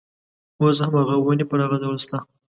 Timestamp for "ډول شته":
1.83-2.17